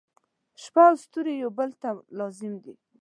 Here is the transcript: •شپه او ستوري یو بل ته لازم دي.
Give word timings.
•شپه 0.61 0.83
او 0.89 0.95
ستوري 1.03 1.33
یو 1.43 1.51
بل 1.57 1.69
ته 1.81 1.89
لازم 2.17 2.53
دي. 2.63 2.73